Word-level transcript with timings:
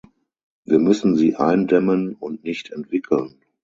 Wir 0.65 0.79
müssen 0.79 1.15
sie 1.15 1.35
eindämmen 1.35 2.15
und 2.15 2.43
nicht 2.43 2.71
entwickeln. 2.71 3.35